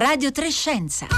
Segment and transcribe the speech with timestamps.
[0.00, 1.08] Radio Trescenza.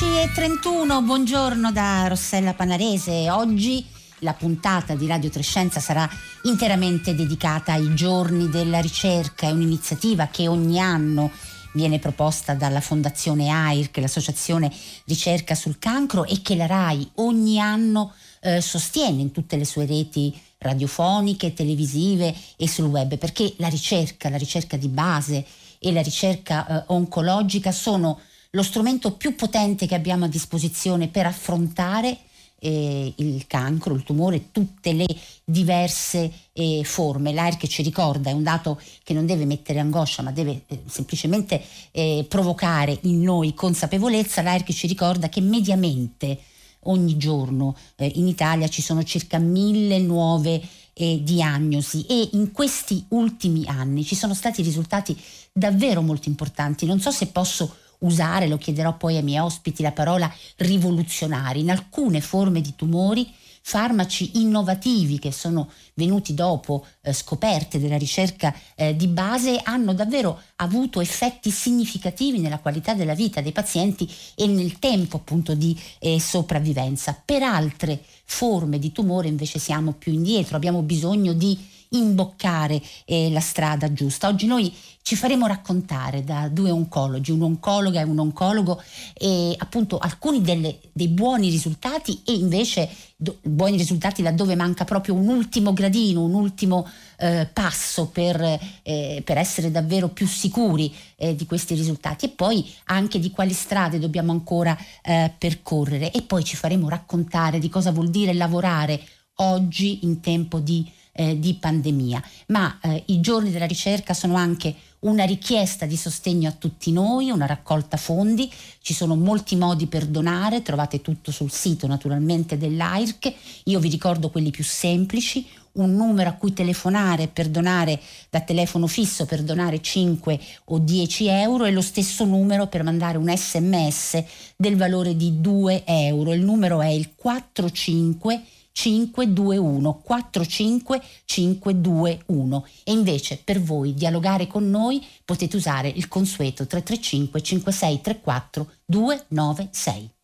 [0.00, 3.30] e 31, buongiorno da Rossella Panarese.
[3.30, 3.84] Oggi
[4.20, 6.08] la puntata di Radio Trescenza sarà
[6.44, 11.30] interamente dedicata ai giorni della ricerca, è un'iniziativa che ogni anno
[11.72, 14.72] viene proposta dalla Fondazione AIRC, l'Associazione
[15.04, 19.86] Ricerca sul Cancro, e che la RAI ogni anno eh, sostiene in tutte le sue
[19.86, 25.44] reti radiofoniche, televisive e sul web, perché la ricerca, la ricerca di base
[25.78, 28.18] e la ricerca eh, oncologica sono
[28.52, 32.18] lo strumento più potente che abbiamo a disposizione per affrontare
[32.60, 35.06] eh, il cancro, il tumore, tutte le
[35.44, 37.32] diverse eh, forme.
[37.32, 40.82] L'AIR che ci ricorda è un dato che non deve mettere angoscia, ma deve eh,
[40.86, 44.42] semplicemente eh, provocare in noi consapevolezza.
[44.42, 46.38] L'AIR che ci ricorda che mediamente
[46.82, 50.60] ogni giorno eh, in Italia ci sono circa mille nuove
[50.92, 55.16] eh, diagnosi e in questi ultimi anni ci sono stati risultati
[55.52, 56.86] davvero molto importanti.
[56.86, 61.60] Non so se posso usare, lo chiederò poi ai miei ospiti, la parola rivoluzionari.
[61.60, 63.30] In alcune forme di tumori
[63.68, 70.40] farmaci innovativi che sono venuti dopo eh, scoperte della ricerca eh, di base hanno davvero
[70.56, 76.18] avuto effetti significativi nella qualità della vita dei pazienti e nel tempo appunto di eh,
[76.18, 77.20] sopravvivenza.
[77.22, 81.58] Per altre forme di tumore invece siamo più indietro, abbiamo bisogno di
[81.90, 84.28] imboccare eh, la strada giusta.
[84.28, 84.72] Oggi noi
[85.08, 88.78] ci faremo raccontare da due oncologi, un'oncologa e un oncologo,
[89.14, 95.14] eh, appunto alcuni delle, dei buoni risultati e invece do, buoni risultati laddove manca proprio
[95.14, 98.38] un ultimo gradino, un ultimo eh, passo per,
[98.82, 103.54] eh, per, essere davvero più sicuri eh, di questi risultati e poi anche di quali
[103.54, 109.00] strade dobbiamo ancora eh, percorrere e poi ci faremo raccontare di cosa vuol dire lavorare
[109.36, 110.86] oggi in tempo di
[111.18, 116.48] eh, di pandemia, ma eh, i giorni della ricerca sono anche una richiesta di sostegno
[116.48, 118.48] a tutti noi, una raccolta fondi,
[118.80, 123.32] ci sono molti modi per donare, trovate tutto sul sito naturalmente dell'AIRC,
[123.64, 128.86] io vi ricordo quelli più semplici, un numero a cui telefonare per donare da telefono
[128.86, 134.22] fisso per donare 5 o 10 euro e lo stesso numero per mandare un sms
[134.56, 136.32] del valore di 2 euro.
[136.32, 138.42] Il numero è il 45
[138.78, 147.42] 521 45 521 e invece per voi dialogare con noi potete usare il consueto 335
[147.42, 150.17] 5634 296.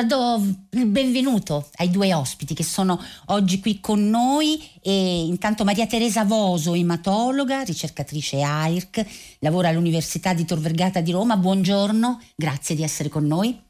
[0.00, 4.58] Allora do il benvenuto ai due ospiti che sono oggi qui con noi.
[4.82, 11.36] E intanto Maria Teresa Voso, ematologa, ricercatrice AIRC, lavora all'Università di Tor Vergata di Roma.
[11.36, 13.60] Buongiorno, grazie di essere con noi.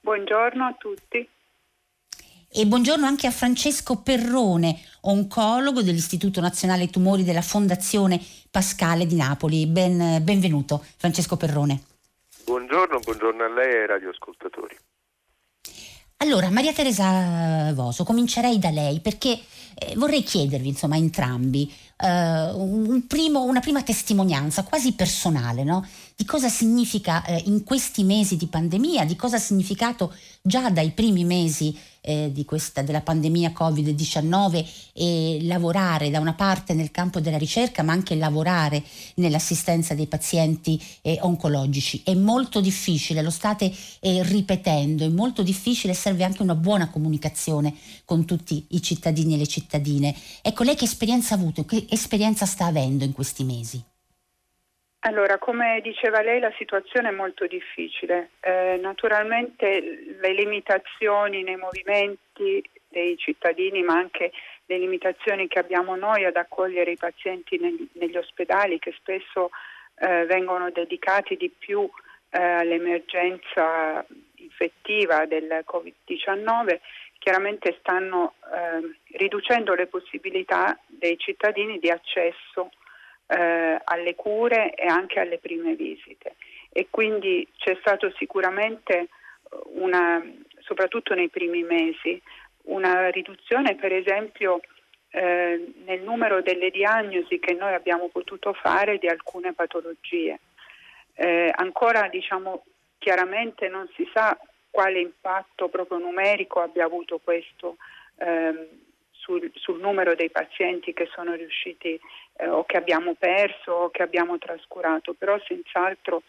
[0.00, 1.26] Buongiorno a tutti.
[2.54, 9.66] E buongiorno anche a Francesco Perrone, oncologo dell'Istituto Nazionale Tumori della Fondazione Pascale di Napoli.
[9.66, 11.80] Ben, benvenuto Francesco Perrone.
[12.44, 14.76] Buongiorno, buongiorno a lei e ai radioascoltatori.
[16.22, 19.40] Allora, Maria Teresa Voso, comincerei da lei perché
[19.74, 25.84] eh, vorrei chiedervi, insomma, entrambi eh, un primo, una prima testimonianza quasi personale no?
[26.14, 30.92] di cosa significa eh, in questi mesi di pandemia, di cosa ha significato già dai
[30.92, 37.38] primi mesi eh, questa, della pandemia Covid-19 e lavorare da una parte nel campo della
[37.38, 38.82] ricerca ma anche lavorare
[39.14, 42.02] nell'assistenza dei pazienti eh, oncologici.
[42.04, 47.74] È molto difficile, lo state eh, ripetendo, è molto difficile, serve anche una buona comunicazione
[48.04, 50.14] con tutti i cittadini e le cittadine.
[50.42, 53.82] Ecco, lei che esperienza ha avuto, che esperienza sta avendo in questi mesi?
[55.04, 58.30] Allora, come diceva lei, la situazione è molto difficile.
[58.40, 59.80] Eh, naturalmente
[60.20, 64.30] le limitazioni nei movimenti dei cittadini, ma anche
[64.66, 69.50] le limitazioni che abbiamo noi ad accogliere i pazienti negli, negli ospedali, che spesso
[69.96, 71.90] eh, vengono dedicati di più
[72.30, 74.06] eh, all'emergenza
[74.36, 76.78] infettiva del Covid-19,
[77.18, 82.70] chiaramente stanno ehm, riducendo le possibilità dei cittadini di accesso
[83.32, 86.36] eh, alle cure e anche alle prime visite.
[86.70, 89.08] E quindi c'è stato sicuramente
[89.74, 90.22] una,
[90.60, 92.20] soprattutto nei primi mesi,
[92.64, 94.60] una riduzione per esempio
[95.10, 100.38] eh, nel numero delle diagnosi che noi abbiamo potuto fare di alcune patologie.
[101.14, 102.64] Eh, ancora diciamo
[102.98, 104.38] chiaramente non si sa
[104.70, 107.76] quale impatto proprio numerico abbia avuto questo
[108.16, 108.66] ehm,
[109.22, 111.98] sul, sul, numero dei pazienti che sono riusciti
[112.36, 116.22] eh, o che abbiamo perso o che abbiamo trascurato, però senz'altro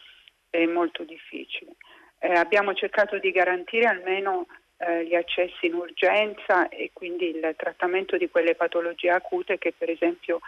[0.50, 1.72] è molto difficile.
[2.20, 4.46] Eh, abbiamo cercato di garantire almeno
[4.78, 9.90] eh, gli accessi in urgenza e quindi il trattamento di quelle patologie acute che per
[9.90, 10.40] esempio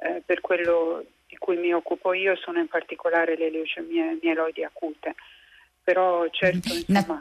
[0.00, 5.14] eh, per quello di cui mi occupo io sono in particolare le leucemie mieloidi acute.
[5.84, 7.20] Però certo insomma,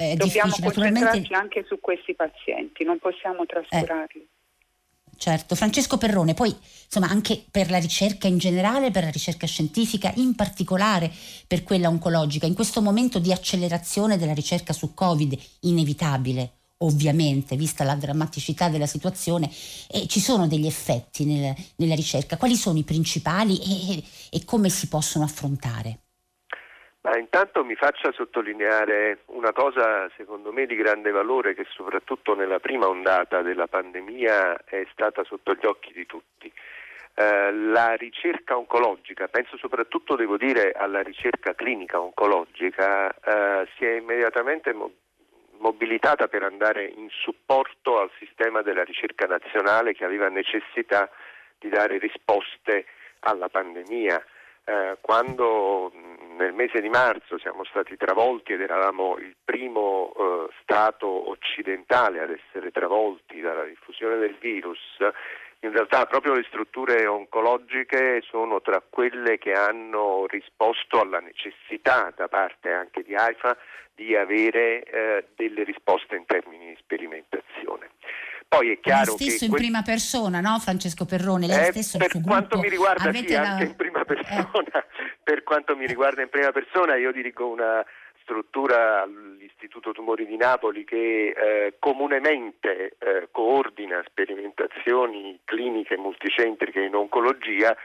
[0.00, 4.20] eh, dobbiamo concentrarci anche su questi pazienti, non possiamo trascurarli.
[4.20, 5.54] Eh certo.
[5.54, 10.34] Francesco Perrone, poi insomma anche per la ricerca in generale, per la ricerca scientifica, in
[10.34, 11.10] particolare
[11.46, 17.84] per quella oncologica, in questo momento di accelerazione della ricerca su Covid, inevitabile ovviamente, vista
[17.84, 19.50] la drammaticità della situazione,
[19.90, 22.38] eh, ci sono degli effetti nel, nella ricerca.
[22.38, 25.98] Quali sono i principali e, e come si possono affrontare?
[27.02, 32.60] Ma intanto mi faccia sottolineare una cosa secondo me di grande valore che soprattutto nella
[32.60, 36.52] prima ondata della pandemia è stata sotto gli occhi di tutti.
[37.14, 43.96] Eh, la ricerca oncologica, penso soprattutto devo dire alla ricerca clinica oncologica, eh, si è
[43.96, 44.92] immediatamente mo-
[45.58, 51.10] mobilitata per andare in supporto al sistema della ricerca nazionale che aveva necessità
[51.58, 52.84] di dare risposte
[53.20, 54.22] alla pandemia.
[54.64, 55.90] Eh, quando
[56.40, 62.30] nel mese di marzo siamo stati travolti ed eravamo il primo eh, Stato occidentale ad
[62.30, 64.78] essere travolti dalla diffusione del virus,
[65.60, 72.28] in realtà proprio le strutture oncologiche sono tra quelle che hanno risposto alla necessità da
[72.28, 73.56] parte anche di AIFA
[73.94, 77.90] di avere eh, delle risposte in termini di sperimentazione.
[78.50, 81.46] Poi è chiaro lei stesso in que- prima persona, no Francesco Perrone?
[81.46, 83.42] Lei eh, stesso per quanto mi riguarda sì, la...
[83.42, 84.66] anche in prima persona.
[84.72, 84.84] Eh.
[85.22, 87.86] per quanto mi riguarda in prima persona io dirigo una
[88.22, 97.76] struttura all'Istituto Tumori di Napoli che eh, comunemente eh, coordina sperimentazioni cliniche multicentriche in oncologia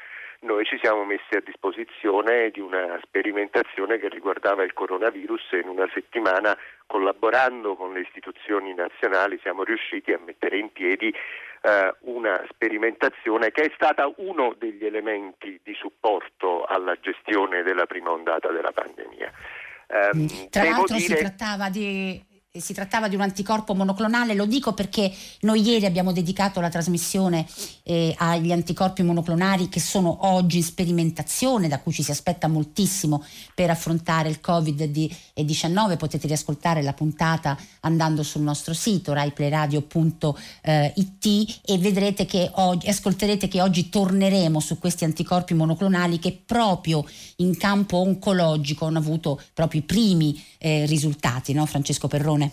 [0.46, 5.68] noi ci siamo messi a disposizione di una sperimentazione che riguardava il coronavirus e in
[5.68, 6.56] una settimana
[6.86, 13.64] collaborando con le istituzioni nazionali siamo riusciti a mettere in piedi eh, una sperimentazione che
[13.64, 19.32] è stata uno degli elementi di supporto alla gestione della prima ondata della pandemia.
[19.88, 21.00] Um, Tra l'altro dire...
[21.00, 25.12] si trattava di si trattava di un anticorpo monoclonale, lo dico perché
[25.42, 27.46] noi ieri abbiamo dedicato la trasmissione
[27.84, 33.24] eh, agli anticorpi monoclonali che sono oggi in sperimentazione, da cui ci si aspetta moltissimo
[33.54, 35.98] per affrontare il Covid-19.
[35.98, 43.62] Potete riascoltare la puntata andando sul nostro sito raiplayradio.it e vedrete che oggi, ascolterete che
[43.62, 47.06] oggi torneremo su questi anticorpi monoclonali che proprio
[47.38, 52.45] in campo oncologico hanno avuto proprio i primi eh, risultati, no Francesco Perrone?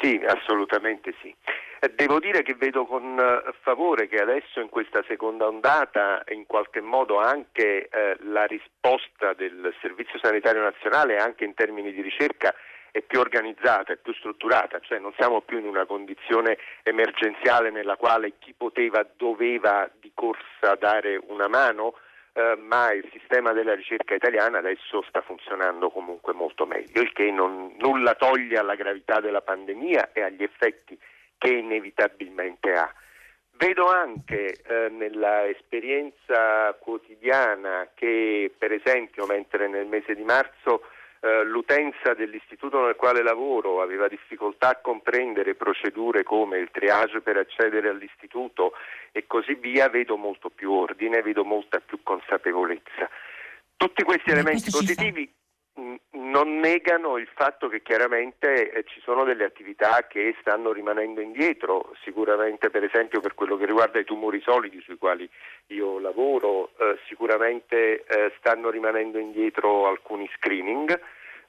[0.00, 1.34] Sì, assolutamente sì.
[1.82, 6.44] Eh, devo dire che vedo con eh, favore che adesso in questa seconda ondata in
[6.46, 12.54] qualche modo anche eh, la risposta del Servizio Sanitario Nazionale anche in termini di ricerca
[12.90, 17.96] è più organizzata, è più strutturata, cioè non siamo più in una condizione emergenziale nella
[17.96, 21.94] quale chi poteva doveva di corsa dare una mano,
[22.32, 27.30] eh, ma il sistema della ricerca italiana adesso sta funzionando comunque molto meglio, il che
[27.30, 30.98] non, nulla toglie alla gravità della pandemia e agli effetti
[31.38, 32.92] che inevitabilmente ha.
[33.52, 40.82] Vedo anche eh, nella esperienza quotidiana che per esempio mentre nel mese di marzo
[41.20, 47.36] eh, l'utenza dell'istituto nel quale lavoro aveva difficoltà a comprendere procedure come il triage per
[47.36, 48.72] accedere all'istituto
[49.12, 53.08] e così via, vedo molto più ordine, vedo molta più consapevolezza.
[53.76, 55.30] Tutti questi elementi positivi
[56.10, 61.94] non negano il fatto che chiaramente eh, ci sono delle attività che stanno rimanendo indietro,
[62.02, 65.28] sicuramente per esempio per quello che riguarda i tumori solidi sui quali
[65.68, 71.00] io lavoro, eh, sicuramente eh, stanno rimanendo indietro alcuni screening,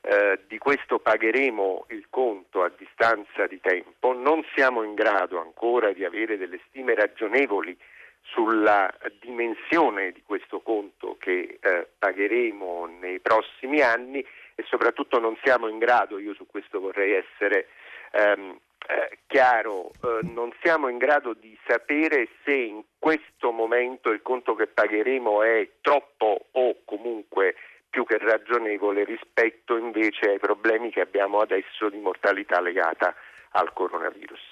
[0.02, 5.92] eh, di questo pagheremo il conto a distanza di tempo, non siamo in grado ancora
[5.94, 7.78] di avere delle stime ragionevoli
[8.22, 14.26] sulla dimensione di questo conto che eh, pagheremo nei prossimi anni
[14.56, 17.68] e soprattutto non siamo in grado, io su questo vorrei essere
[18.12, 24.22] ehm, eh, chiaro, eh, non siamo in grado di sapere se in questo momento il
[24.22, 27.56] conto che pagheremo è troppo o comunque
[27.90, 33.14] più che ragionevole rispetto invece ai problemi che abbiamo adesso di mortalità legata
[33.52, 34.51] al coronavirus.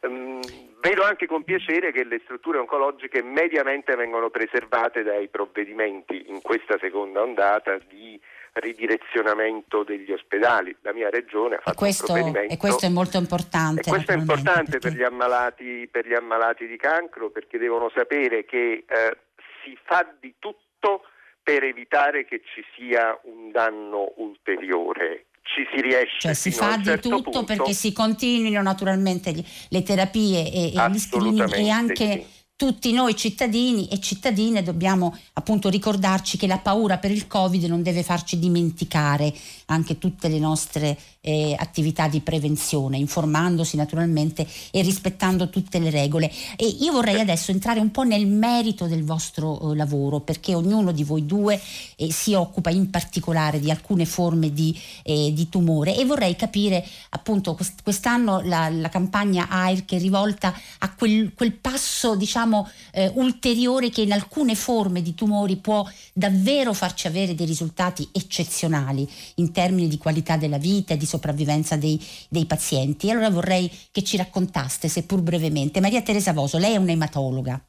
[0.00, 0.40] Um,
[0.80, 6.78] vedo anche con piacere che le strutture oncologiche mediamente vengono preservate dai provvedimenti in questa
[6.78, 8.20] seconda ondata di
[8.52, 10.74] ridirezionamento degli ospedali.
[10.82, 12.54] La mia regione ha fatto questo, un provvedimento.
[12.54, 13.80] E questo è molto importante.
[13.80, 14.88] E questo è importante perché...
[14.88, 19.16] per, gli ammalati, per, gli ammalati, di cancro perché devono sapere che eh,
[19.62, 21.02] si fa di tutto
[21.42, 26.18] per evitare che ci sia un danno ulteriore ci si riesce.
[26.18, 27.44] Cioè si fa di certo tutto punto.
[27.44, 32.90] perché si continuino naturalmente gli, le terapie e, e gli screening e anche sì tutti
[32.90, 38.02] noi cittadini e cittadine dobbiamo appunto ricordarci che la paura per il Covid non deve
[38.02, 39.32] farci dimenticare
[39.66, 46.32] anche tutte le nostre eh, attività di prevenzione, informandosi naturalmente e rispettando tutte le regole.
[46.56, 50.90] E io vorrei adesso entrare un po' nel merito del vostro eh, lavoro, perché ognuno
[50.90, 51.60] di voi due
[51.94, 56.84] eh, si occupa in particolare di alcune forme di, eh, di tumore e vorrei capire
[57.10, 62.47] appunto quest- quest'anno la, la, campagna AIR che è rivolta a quel, quel passo diciamo
[62.92, 69.08] eh, ulteriore che in alcune forme di tumori può davvero farci avere dei risultati eccezionali
[69.36, 73.10] in termini di qualità della vita e di sopravvivenza dei, dei pazienti.
[73.10, 77.62] Allora vorrei che ci raccontaste, seppur brevemente, Maria Teresa Voso, lei è un'ematologa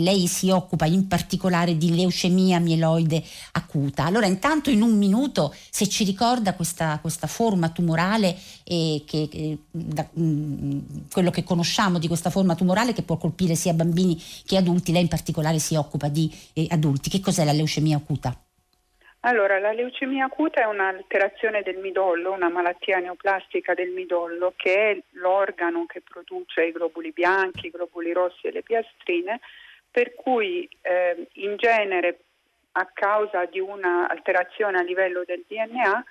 [0.00, 3.22] lei si occupa in particolare di leucemia mieloide
[3.52, 4.04] acuta.
[4.04, 9.58] Allora intanto in un minuto se ci ricorda questa, questa forma tumorale e che, eh,
[9.70, 10.78] da, mh, mm,
[11.12, 15.02] quello che conosciamo di questa forma tumorale che può colpire sia bambini che adulti, lei
[15.02, 17.10] in particolare si occupa di eh, adulti.
[17.10, 18.36] Che cos'è la leucemia acuta?
[19.26, 24.98] Allora, la leucemia acuta è un'alterazione del midollo, una malattia neoplastica del midollo, che è
[25.12, 29.40] l'organo che produce i globuli bianchi, i globuli rossi e le piastrine,
[29.94, 32.18] per cui eh, in genere
[32.72, 36.04] a causa di un'alterazione a livello del DNA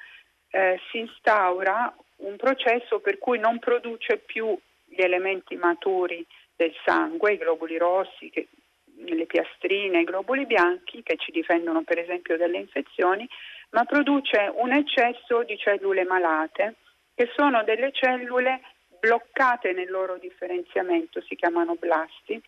[0.52, 6.26] eh, si instaura un processo per cui non produce più gli elementi maturi
[6.56, 8.48] del sangue, i globuli rossi, che
[8.96, 13.28] le piastrine, i globuli bianchi che ci difendono per esempio dalle infezioni,
[13.72, 16.76] ma produce un eccesso di cellule malate
[17.14, 18.62] che sono delle cellule
[19.02, 22.42] bloccate nel loro differenziamento, si chiamano blasti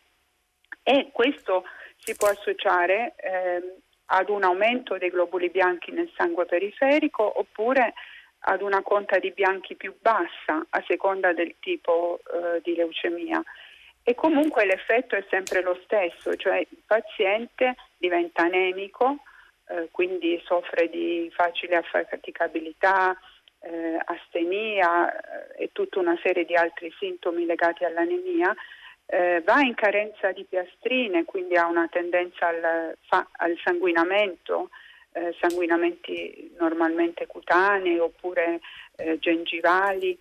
[0.88, 1.64] e questo
[1.98, 7.96] si può associare eh, ad un aumento dei globuli bianchi nel sangue periferico oppure
[8.48, 13.42] ad una conta di bianchi più bassa a seconda del tipo eh, di leucemia.
[14.04, 19.24] E comunque l'effetto è sempre lo stesso, cioè il paziente diventa anemico,
[19.68, 23.18] eh, quindi soffre di facile affaticabilità,
[23.62, 28.56] eh, astenia eh, e tutta una serie di altri sintomi legati all'anemia,
[29.08, 34.70] eh, va in carenza di piastrine, quindi ha una tendenza al, fa, al sanguinamento,
[35.12, 38.60] eh, sanguinamenti normalmente cutanei oppure
[38.98, 40.18] eh, gengivali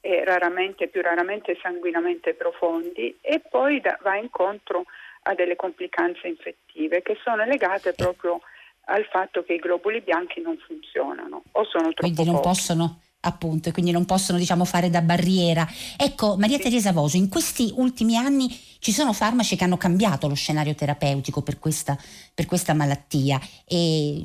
[0.00, 4.84] e raramente, più raramente sanguinamente profondi e poi da, va incontro
[5.22, 8.40] a delle complicanze infettive che sono legate proprio
[8.86, 12.48] al fatto che i globuli bianchi non funzionano o sono troppo quindi non pochi.
[12.48, 16.58] possono appunto e quindi non possono diciamo fare da barriera ecco Maria.
[16.58, 21.42] Teresa Voso in questi ultimi anni ci sono farmaci che hanno cambiato lo scenario terapeutico
[21.42, 21.98] per questa,
[22.32, 24.22] per questa malattia e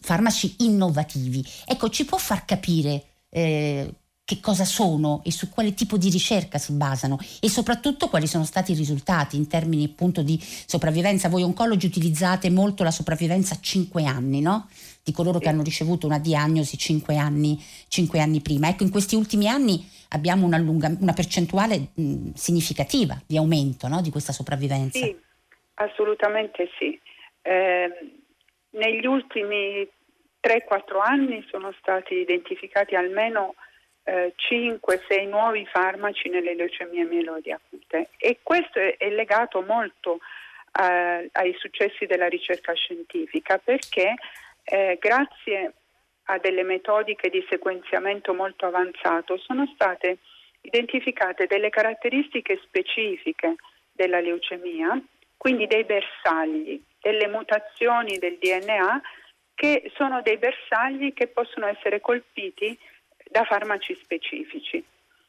[0.00, 3.92] farmaci innovativi ecco ci può far capire eh,
[4.24, 8.44] che cosa sono e su quale tipo di ricerca si basano e soprattutto quali sono
[8.44, 11.28] stati i risultati in termini appunto di sopravvivenza.
[11.28, 14.68] Voi oncologi utilizzate molto la sopravvivenza a 5 anni, no?
[15.04, 18.68] Di coloro che hanno ricevuto una diagnosi 5 anni, 5 anni prima.
[18.68, 24.00] Ecco, in questi ultimi anni abbiamo una, lunga, una percentuale mh, significativa di aumento no?
[24.00, 25.04] di questa sopravvivenza.
[25.04, 25.14] Sì,
[25.74, 26.98] assolutamente sì.
[27.42, 27.88] Eh,
[28.70, 29.86] negli ultimi
[30.42, 33.54] 3-4 anni sono stati identificati almeno
[34.04, 40.20] eh, 5-6 nuovi farmaci nelle leucemie mieloidi acute e questo è, è legato molto
[40.80, 44.14] eh, ai successi della ricerca scientifica perché
[44.64, 45.72] eh, grazie
[46.24, 50.18] a delle metodiche di sequenziamento molto avanzato sono state
[50.62, 53.56] identificate delle caratteristiche specifiche
[53.92, 54.98] della leucemia,
[55.36, 59.02] quindi dei bersagli, delle mutazioni del DNA
[59.54, 62.76] che sono dei bersagli che possono essere colpiti
[63.34, 64.80] da farmaci specifici.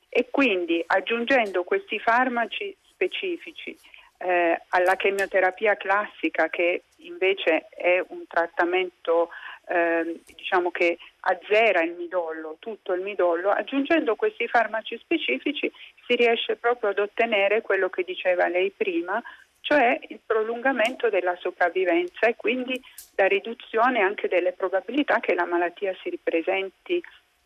[0.08, 3.76] E quindi aggiungendo questi farmaci specifici
[4.20, 9.30] eh, alla chemioterapia classica che invece è un trattamento
[9.68, 15.72] eh, diciamo che azzera il midollo, tutto il midollo, aggiungendo questi farmaci specifici
[16.06, 19.20] si riesce proprio ad ottenere quello che diceva lei prima,
[19.62, 22.80] cioè il prolungamento della sopravvivenza e quindi
[23.16, 27.04] la riduzione anche delle probabilità che la malattia si ripresenti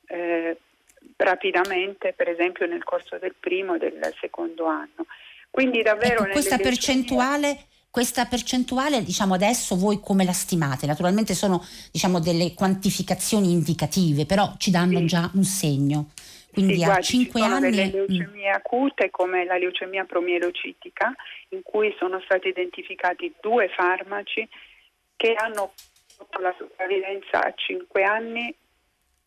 [0.10, 0.58] eh,
[1.16, 5.06] rapidamente, per esempio nel corso del primo e del secondo anno.
[5.50, 10.86] Quindi davvero ecco, questa percentuale questa percentuale, diciamo adesso voi come la stimate?
[10.86, 15.06] Naturalmente sono diciamo, delle quantificazioni indicative, però ci danno sì.
[15.06, 16.12] già un segno.
[16.52, 17.70] Quindi sì, a guardi, 5 anni...
[17.70, 17.92] delle mm.
[17.92, 21.14] leucemie acute come la leucemia promielocitica,
[21.50, 24.48] in cui sono stati identificati due farmaci
[25.16, 25.74] che hanno
[26.40, 28.54] la sopravvivenza a 5 anni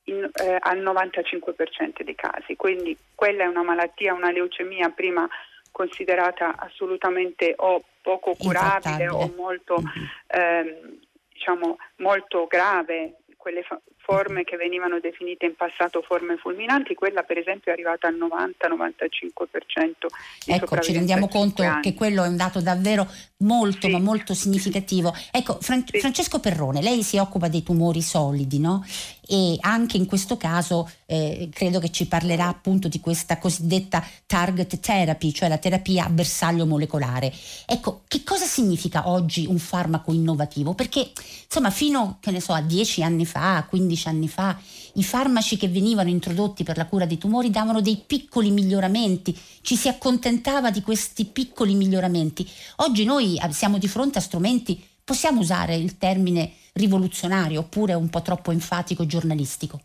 [0.05, 2.57] in, eh, al 95% dei casi.
[2.57, 5.29] Quindi quella è una malattia, una leucemia prima
[5.71, 10.07] considerata assolutamente o poco curabile o molto, mm-hmm.
[10.27, 10.99] ehm,
[11.33, 17.39] diciamo, molto grave, quelle fa- forme che venivano definite in passato forme fulminanti, quella per
[17.39, 20.07] esempio è arrivata al 90-95%.
[20.47, 21.83] Ecco, ci rendiamo conto anni.
[21.83, 23.93] che quello è un dato davvero molto sì.
[23.93, 25.15] ma molto significativo.
[25.31, 25.99] Ecco, Fran- sì.
[26.01, 28.85] Francesco Perrone, lei si occupa dei tumori solidi, no?
[29.25, 34.81] E anche in questo caso eh, credo che ci parlerà appunto di questa cosiddetta target
[34.81, 37.33] therapy, cioè la terapia a bersaglio molecolare.
[37.67, 40.75] Ecco, che cosa significa oggi un farmaco innovativo?
[40.75, 41.13] Perché
[41.45, 44.59] insomma fino, che ne so, a dieci anni fa, 15 anni fa,
[44.95, 49.77] i farmaci che venivano introdotti per la cura dei tumori davano dei piccoli miglioramenti, ci
[49.77, 52.47] si accontentava di questi piccoli miglioramenti.
[52.77, 58.23] Oggi noi siamo di fronte a strumenti, possiamo usare il termine rivoluzionario oppure un po'
[58.23, 59.81] troppo enfatico giornalistico?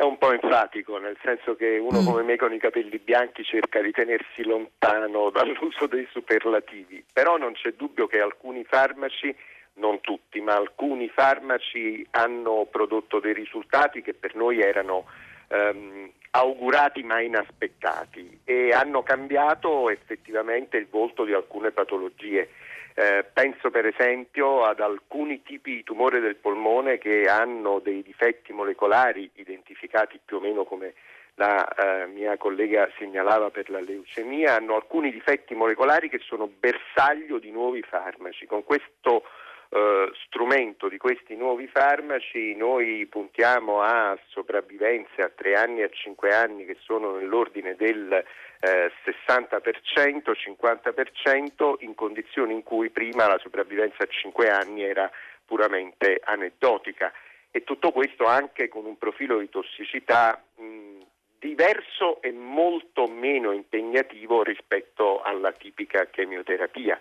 [0.00, 2.06] È un po' enfatico, nel senso che uno mm.
[2.06, 7.52] come me con i capelli bianchi cerca di tenersi lontano dall'uso dei superlativi, però non
[7.52, 9.36] c'è dubbio che alcuni farmaci,
[9.80, 15.06] non tutti, ma alcuni farmaci hanno prodotto dei risultati che per noi erano
[15.48, 22.50] ehm, augurati ma inaspettati e hanno cambiato effettivamente il volto di alcune patologie.
[22.94, 28.52] Eh, penso per esempio ad alcuni tipi di tumore del polmone che hanno dei difetti
[28.52, 30.94] molecolari identificati più o meno come
[31.40, 37.38] la eh, mia collega segnalava per la leucemia, hanno alcuni difetti molecolari che sono bersaglio
[37.38, 38.44] di nuovi farmaci.
[38.44, 39.22] Con questo
[39.72, 45.88] eh, strumento di questi nuovi farmaci noi puntiamo a sopravvivenze a 3 anni e a
[45.88, 53.38] 5 anni che sono nell'ordine del eh, 60%, 50% in condizioni in cui prima la
[53.38, 55.08] sopravvivenza a 5 anni era
[55.44, 57.12] puramente aneddotica
[57.52, 61.00] e tutto questo anche con un profilo di tossicità mh,
[61.38, 67.00] diverso e molto meno impegnativo rispetto alla tipica chemioterapia.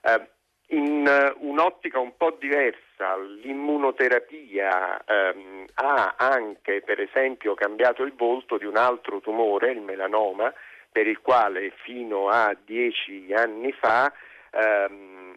[0.00, 0.36] Eh,
[0.68, 8.58] in uh, un'ottica un po' diversa, l'immunoterapia ehm, ha anche per esempio cambiato il volto
[8.58, 10.52] di un altro tumore, il melanoma,
[10.90, 14.12] per il quale fino a dieci anni fa
[14.50, 15.34] ehm,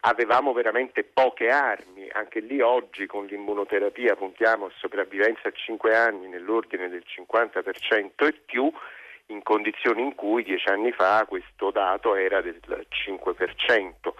[0.00, 6.28] avevamo veramente poche armi, anche lì oggi con l'immunoterapia puntiamo a sopravvivenza a 5 anni
[6.28, 8.70] nell'ordine del 50% e più,
[9.26, 14.12] in condizioni in cui dieci anni fa questo dato era del 5%.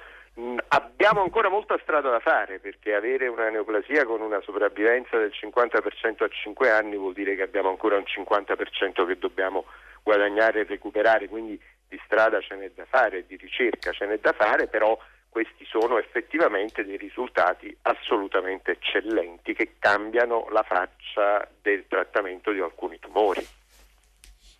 [0.68, 6.24] Abbiamo ancora molta strada da fare perché avere una neoplasia con una sopravvivenza del 50%
[6.24, 9.64] a 5 anni vuol dire che abbiamo ancora un 50% che dobbiamo
[10.02, 14.32] guadagnare e recuperare, quindi di strada ce n'è da fare, di ricerca ce n'è da
[14.32, 22.50] fare, però questi sono effettivamente dei risultati assolutamente eccellenti che cambiano la faccia del trattamento
[22.50, 23.44] di alcuni tumori.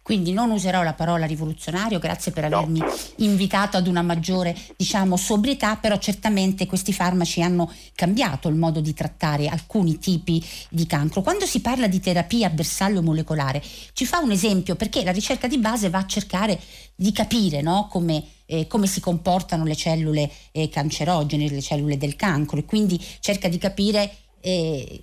[0.05, 2.93] Quindi non userò la parola rivoluzionario, grazie per avermi no.
[3.17, 8.93] invitato ad una maggiore diciamo, sobrietà, però certamente questi farmaci hanno cambiato il modo di
[8.93, 11.23] trattare alcuni tipi di cancro.
[11.23, 13.63] Quando si parla di terapia a bersaglio molecolare,
[13.95, 16.61] ci fa un esempio perché la ricerca di base va a cercare
[16.95, 22.15] di capire no, come eh, come si comportano le cellule eh, cancerogene, le cellule del
[22.15, 25.01] cancro e quindi cerca di capire eh,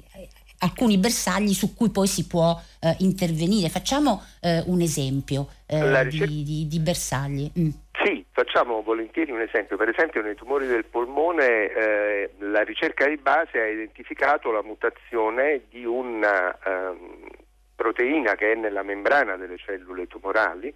[0.61, 3.69] alcuni bersagli su cui poi si può eh, intervenire.
[3.69, 6.25] Facciamo eh, un esempio eh, ricerca...
[6.25, 7.51] di, di, di, bersagli.
[7.59, 7.69] Mm.
[8.03, 9.77] Sì, facciamo volentieri un esempio.
[9.77, 15.63] Per esempio nei tumori del polmone eh, la ricerca di base ha identificato la mutazione
[15.69, 17.27] di una ehm,
[17.75, 20.73] proteina che è nella membrana delle cellule tumorali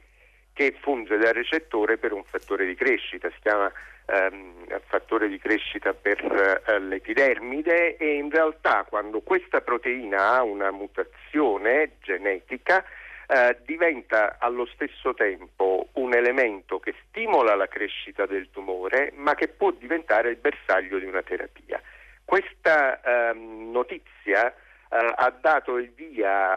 [0.56, 3.70] che funge da recettore per un fattore di crescita, si chiama
[4.06, 10.72] ehm, fattore di crescita per eh, l'epidermide e in realtà quando questa proteina ha una
[10.72, 12.86] mutazione genetica
[13.28, 19.50] eh, diventa allo stesso tempo un elemento che stimola la crescita del tumore ma che
[19.50, 21.82] può diventare il bersaglio di una terapia.
[22.24, 24.56] Questa ehm, notizia
[24.96, 26.56] eh, ha dato il via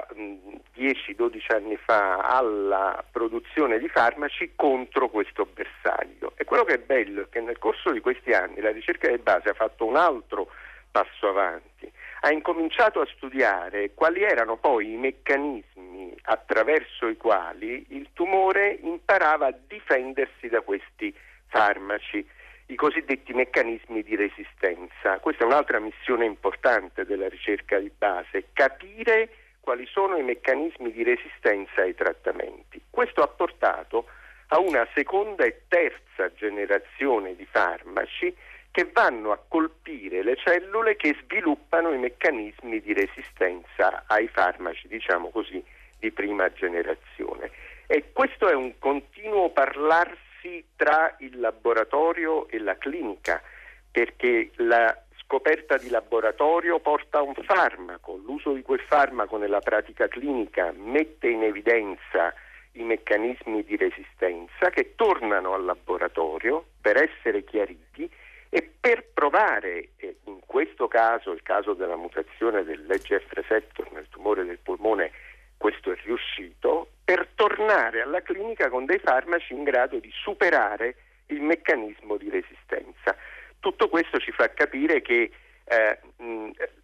[0.77, 6.33] 10-12 anni fa alla produzione di farmaci contro questo bersaglio.
[6.37, 9.19] E quello che è bello è che nel corso di questi anni la ricerca di
[9.19, 10.51] base ha fatto un altro
[10.91, 18.09] passo avanti, ha incominciato a studiare quali erano poi i meccanismi attraverso i quali il
[18.13, 21.15] tumore imparava a difendersi da questi
[21.49, 22.27] farmaci,
[22.71, 25.19] i cosiddetti meccanismi di resistenza.
[25.21, 31.03] Questa è un'altra missione importante della ricerca di base, capire quali sono i meccanismi di
[31.03, 32.81] resistenza ai trattamenti.
[32.91, 34.07] Questo ha portato
[34.49, 38.35] a una seconda e terza generazione di farmaci
[38.71, 45.31] che vanno a colpire le cellule che sviluppano i meccanismi di resistenza ai farmaci, diciamo
[45.31, 45.63] così,
[45.99, 47.51] di prima generazione.
[47.87, 50.28] E questo è un continuo parlarsi
[50.77, 53.43] tra il laboratorio e la clinica,
[53.91, 60.09] perché la scoperta di laboratorio porta a un farmaco, l'uso di quel farmaco nella pratica
[60.09, 62.33] clinica mette in evidenza
[62.73, 68.11] i meccanismi di resistenza che tornano al laboratorio per essere chiariti
[68.51, 69.91] e per provare,
[70.25, 75.11] in questo caso, il caso della mutazione dell'EGF receptor nel tumore del polmone,
[75.59, 80.95] questo è riuscito, per tornare alla clinica con dei farmaci in grado di superare
[81.27, 83.17] il meccanismo di resistenza.
[83.61, 85.31] Tutto questo ci fa capire che
[85.65, 85.99] eh,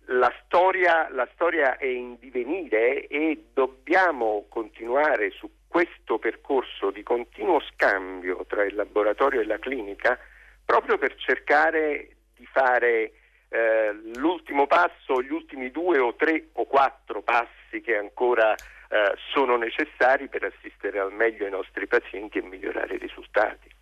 [0.07, 7.61] la, storia, la, storia, è in divenire e dobbiamo continuare su questo percorso di continuo
[7.73, 10.19] scambio tra il laboratorio e la clinica
[10.65, 13.13] proprio per cercare di fare
[13.49, 19.57] eh, l'ultimo passo, gli ultimi due o tre o quattro passi che ancora eh, sono
[19.57, 23.73] necessari per assistere al meglio i nostri pazienti e migliorare i risultati.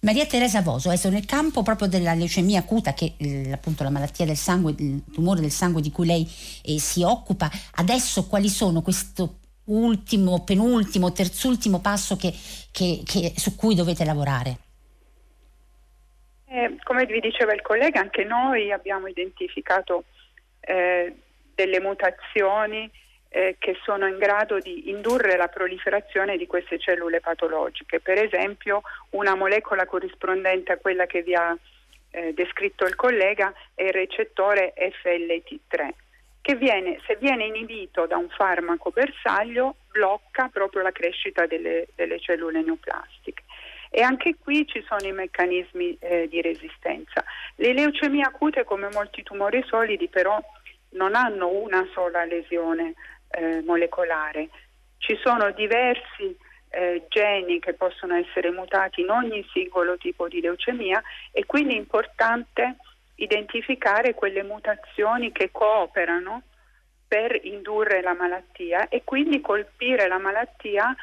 [0.00, 4.26] Maria Teresa Voso, adesso nel campo proprio della leucemia acuta, che è appunto la malattia
[4.26, 6.26] del sangue, il tumore del sangue di cui lei
[6.62, 12.30] eh, si occupa, adesso quali sono questo ultimo, penultimo, terzultimo passo che,
[12.70, 14.58] che, che, su cui dovete lavorare?
[16.48, 20.04] Eh, come vi diceva il collega, anche noi abbiamo identificato
[20.60, 21.14] eh,
[21.54, 22.90] delle mutazioni
[23.28, 28.00] eh, che sono in grado di indurre la proliferazione di queste cellule patologiche.
[28.00, 31.56] Per esempio una molecola corrispondente a quella che vi ha
[32.10, 35.88] eh, descritto il collega è il recettore FLT3
[36.44, 42.20] che viene, se viene inibito da un farmaco bersaglio blocca proprio la crescita delle, delle
[42.20, 43.44] cellule neoplastiche.
[43.88, 47.24] E anche qui ci sono i meccanismi eh, di resistenza.
[47.54, 50.38] Le leucemie acute, come molti tumori solidi, però
[50.94, 52.94] non hanno una sola lesione
[53.30, 54.48] eh, molecolare.
[54.98, 56.36] Ci sono diversi
[56.70, 61.78] eh, geni che possono essere mutati in ogni singolo tipo di leucemia e quindi è
[61.78, 62.76] importante
[63.16, 66.42] identificare quelle mutazioni che cooperano
[67.06, 70.94] per indurre la malattia e quindi colpire la malattia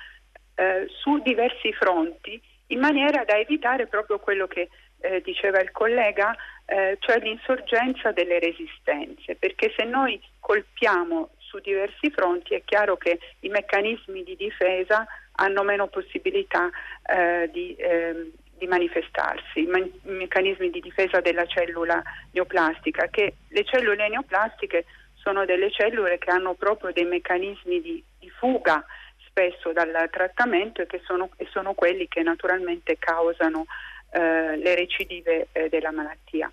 [0.55, 6.35] eh, su diversi fronti in maniera da evitare proprio quello che eh, diceva il collega,
[6.71, 13.19] eh, cioè l'insorgenza delle resistenze, perché se noi colpiamo su diversi fronti è chiaro che
[13.41, 16.69] i meccanismi di difesa hanno meno possibilità
[17.03, 23.65] eh, di, eh, di, manifestarsi, i, i, meccanismi di difesa della cellula neoplastica, che le
[23.65, 28.81] cellule neoplastiche sono delle cellule che hanno proprio dei meccanismi di, di fuga
[29.27, 33.65] spesso dal trattamento e che sono, e sono quelli che naturalmente causano
[34.11, 36.49] eh, le recidive eh, della malattia.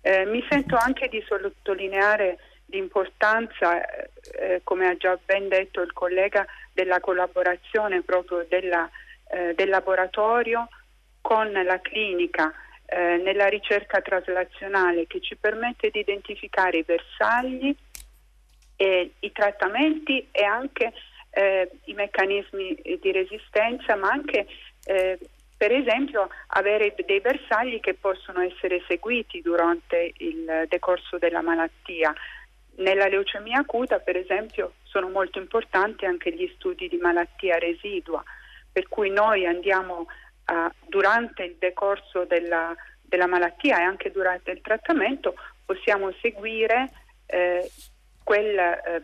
[0.00, 6.46] Eh, mi sento anche di sottolineare l'importanza, eh, come ha già ben detto il collega,
[6.72, 8.88] della collaborazione proprio della,
[9.30, 10.68] eh, del laboratorio
[11.20, 12.52] con la clinica
[12.86, 17.74] eh, nella ricerca traslazionale che ci permette di identificare i bersagli,
[18.80, 20.92] e i trattamenti e anche
[21.30, 24.46] eh, i meccanismi di resistenza, ma anche
[24.84, 25.18] eh,
[25.58, 32.14] per esempio avere dei bersagli che possono essere seguiti durante il decorso della malattia.
[32.76, 38.22] Nella leucemia acuta, per esempio, sono molto importanti anche gli studi di malattia residua,
[38.70, 40.06] per cui noi andiamo
[40.44, 45.34] a, durante il decorso della, della, malattia e anche durante il trattamento
[45.66, 46.88] possiamo seguire
[47.26, 47.68] eh,
[48.22, 49.02] quel, eh,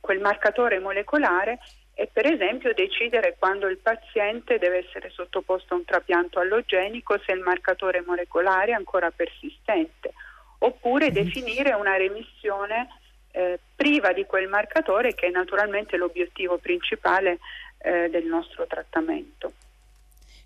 [0.00, 1.58] quel marcatore molecolare
[1.94, 7.32] e per esempio decidere quando il paziente deve essere sottoposto a un trapianto allogenico se
[7.32, 10.12] il marcatore molecolare è ancora persistente,
[10.58, 11.24] oppure mm-hmm.
[11.24, 12.88] definire una remissione
[13.32, 17.38] eh, priva di quel marcatore che è naturalmente l'obiettivo principale
[17.78, 19.52] eh, del nostro trattamento.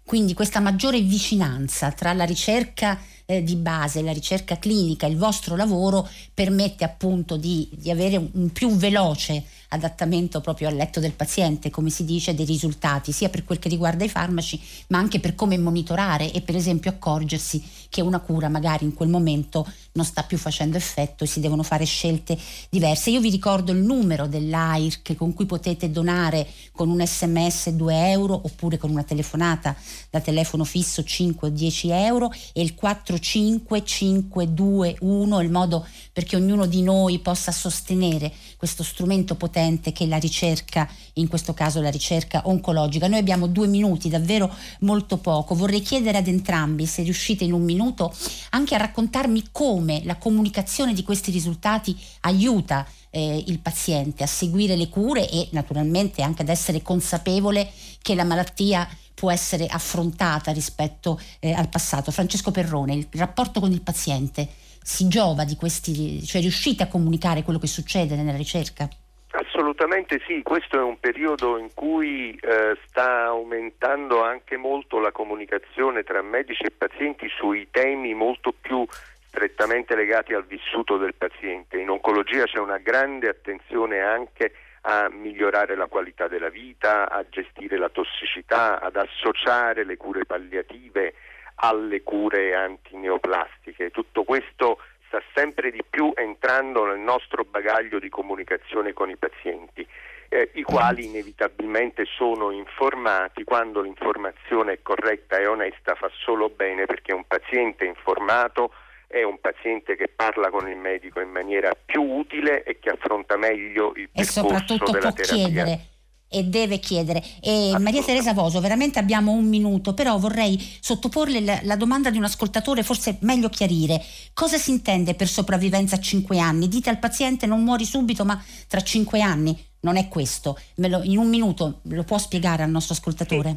[0.04, 5.56] Quindi questa maggiore vicinanza tra la ricerca eh, di base, la ricerca clinica, il vostro
[5.56, 11.70] lavoro permette appunto di, di avere un più veloce adattamento proprio al letto del paziente,
[11.70, 15.34] come si dice, dei risultati, sia per quel che riguarda i farmaci, ma anche per
[15.34, 20.22] come monitorare e per esempio accorgersi che una cura magari in quel momento non sta
[20.22, 23.10] più facendo effetto e si devono fare scelte diverse.
[23.10, 28.34] Io vi ricordo il numero dell'AIRC con cui potete donare con un sms 2 euro
[28.34, 29.74] oppure con una telefonata
[30.10, 32.74] da telefono fisso 5 o 10 euro e il
[33.18, 40.16] 45521 il modo perché ognuno di noi possa sostenere questo strumento potente che è la
[40.16, 43.08] ricerca, in questo caso la ricerca oncologica.
[43.08, 45.54] Noi abbiamo due minuti, davvero molto poco.
[45.54, 48.14] Vorrei chiedere ad entrambi, se riuscite in un minuto,
[48.50, 54.76] anche a raccontarmi come la comunicazione di questi risultati aiuta eh, il paziente a seguire
[54.76, 57.70] le cure e naturalmente anche ad essere consapevole
[58.02, 62.12] che la malattia può essere affrontata rispetto eh, al passato.
[62.12, 64.46] Francesco Perrone, il rapporto con il paziente
[64.82, 68.86] si giova di questi, cioè riuscite a comunicare quello che succede nella ricerca?
[69.30, 76.04] Assolutamente sì, questo è un periodo in cui eh, sta aumentando anche molto la comunicazione
[76.04, 78.86] tra medici e pazienti sui temi molto più
[79.28, 81.78] strettamente legati al vissuto del paziente.
[81.78, 84.52] In oncologia c'è una grande attenzione anche
[84.88, 91.14] a migliorare la qualità della vita, a gestire la tossicità, ad associare le cure palliative
[91.56, 93.90] alle cure antineoplastiche.
[93.90, 99.84] Tutto questo sta sempre di più entrando nel nostro bagaglio di comunicazione con i pazienti,
[100.28, 106.86] eh, i quali inevitabilmente sono informati quando l'informazione è corretta e onesta fa solo bene
[106.86, 108.70] perché un paziente informato
[109.06, 113.36] è un paziente che parla con il medico in maniera più utile e che affronta
[113.36, 115.24] meglio il e soprattutto può terapia.
[115.24, 115.80] chiedere
[116.28, 117.22] e deve chiedere.
[117.40, 122.18] E Maria Teresa Voso, veramente abbiamo un minuto, però vorrei sottoporle la, la, domanda di
[122.18, 124.02] un ascoltatore, forse meglio chiarire.
[124.34, 126.68] Cosa si intende per sopravvivenza a 5 anni?
[126.68, 129.56] Dite al paziente non muori subito, ma tra 5 anni.
[129.80, 130.58] Non è questo.
[130.76, 133.56] Lo, in un minuto lo può spiegare al nostro ascoltatore?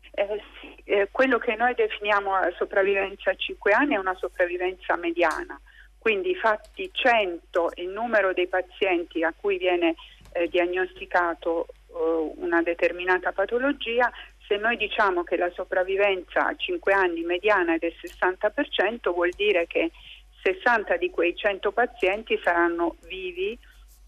[0.00, 0.10] Sì.
[0.14, 0.49] Eh, sì.
[0.90, 5.56] Eh, quello che noi definiamo sopravvivenza a 5 anni è una sopravvivenza mediana.
[5.96, 9.94] Quindi fatti 100 il numero dei pazienti a cui viene
[10.32, 14.10] eh, diagnosticato eh, una determinata patologia,
[14.48, 19.68] se noi diciamo che la sopravvivenza a 5 anni mediana è del 60%, vuol dire
[19.68, 19.92] che
[20.42, 23.56] 60 di quei 100 pazienti saranno vivi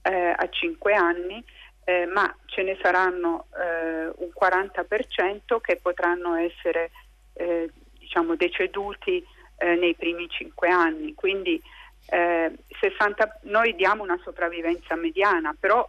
[0.03, 1.45] eh, a 5 anni,
[1.85, 6.91] eh, ma ce ne saranno eh, un 40% che potranno essere
[7.35, 9.25] eh, diciamo deceduti
[9.57, 11.15] eh, nei primi 5 anni.
[11.15, 11.61] Quindi
[12.05, 15.89] 60, noi diamo una sopravvivenza mediana, però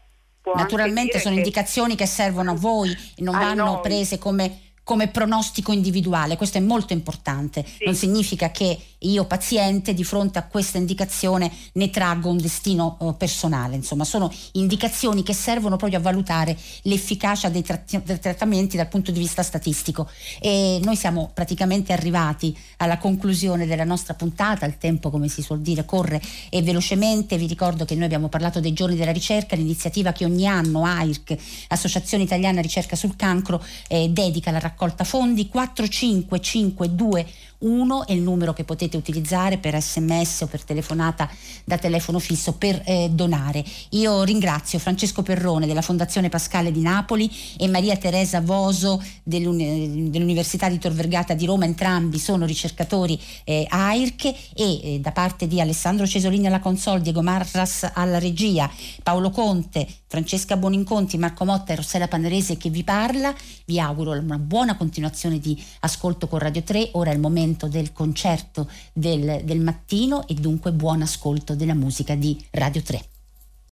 [0.54, 1.40] Naturalmente sono che...
[1.40, 3.82] indicazioni che servono a voi non a vanno noi.
[3.82, 7.86] prese come come pronostico individuale, questo è molto importante, sì.
[7.86, 13.14] non significa che io paziente di fronte a questa indicazione ne traggo un destino eh,
[13.18, 18.88] personale, insomma sono indicazioni che servono proprio a valutare l'efficacia dei, tratti- dei trattamenti dal
[18.88, 20.10] punto di vista statistico.
[20.40, 25.62] E noi siamo praticamente arrivati alla conclusione della nostra puntata, il tempo come si suol
[25.62, 30.12] dire corre e velocemente, vi ricordo che noi abbiamo parlato dei giorni della ricerca, l'iniziativa
[30.12, 31.36] che ogni anno AIRC,
[31.70, 35.48] Associazione Italiana Ricerca sul Cancro, eh, dedica alla raccolta fondi.
[35.48, 37.26] 4552
[37.64, 41.30] 1 è il numero che potete utilizzare per sms o per telefonata
[41.64, 43.64] da telefono fisso per eh, donare.
[43.92, 50.78] Io ringrazio Francesco Perrone della Fondazione Pascale di Napoli e Maria Teresa Voso dell'Università di
[50.78, 56.06] Tor Vergata di Roma, entrambi sono ricercatori eh, AIRC e eh, da parte di Alessandro
[56.06, 58.70] Cesolini alla Consol, Diego Marras alla regia,
[59.02, 63.34] Paolo Conte, Francesca Boninconti, Marco Motta e Rossella Pannerese che vi parla,
[63.66, 67.92] vi auguro una buona continuazione di ascolto con Radio 3, ora è il momento del
[67.94, 73.13] concerto del, del mattino e dunque buon ascolto della musica di Radio 3.